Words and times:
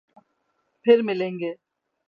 پھر 0.85 1.01
ملیں 1.01 1.39
گے 1.39 1.53